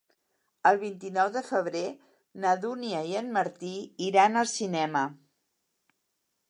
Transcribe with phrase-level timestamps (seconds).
[0.69, 1.83] El vint-i-nou de febrer
[2.45, 3.73] na Dúnia i en Martí
[4.09, 5.05] iran al cinema.